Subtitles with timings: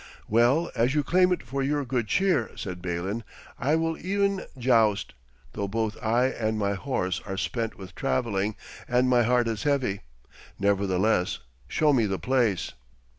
[0.27, 3.23] 'Well, as you claim it for your good cheer,' said Balin,
[3.59, 5.13] 'I will e'en joust,
[5.53, 8.55] though both I and my horse are spent with travelling,
[8.87, 10.01] and my heart is heavy.
[10.57, 11.37] Nevertheless,
[11.67, 12.71] show me the place.'